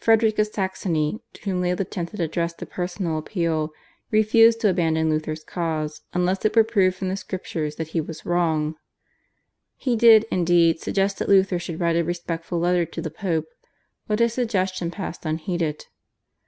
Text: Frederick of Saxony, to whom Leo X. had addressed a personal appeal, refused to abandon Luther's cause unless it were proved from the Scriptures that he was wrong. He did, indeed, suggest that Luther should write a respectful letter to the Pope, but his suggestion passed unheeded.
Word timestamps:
Frederick 0.00 0.40
of 0.40 0.48
Saxony, 0.48 1.20
to 1.34 1.42
whom 1.42 1.60
Leo 1.60 1.76
X. 1.78 1.94
had 2.10 2.18
addressed 2.18 2.60
a 2.60 2.66
personal 2.66 3.16
appeal, 3.16 3.70
refused 4.10 4.60
to 4.60 4.68
abandon 4.68 5.08
Luther's 5.08 5.44
cause 5.44 6.02
unless 6.12 6.44
it 6.44 6.56
were 6.56 6.64
proved 6.64 6.96
from 6.96 7.08
the 7.08 7.16
Scriptures 7.16 7.76
that 7.76 7.86
he 7.94 8.00
was 8.00 8.26
wrong. 8.26 8.74
He 9.76 9.94
did, 9.94 10.26
indeed, 10.32 10.80
suggest 10.80 11.20
that 11.20 11.28
Luther 11.28 11.60
should 11.60 11.78
write 11.78 11.94
a 11.94 12.02
respectful 12.02 12.58
letter 12.58 12.84
to 12.86 13.00
the 13.00 13.08
Pope, 13.12 13.46
but 14.08 14.18
his 14.18 14.34
suggestion 14.34 14.90
passed 14.90 15.24
unheeded. 15.24 15.86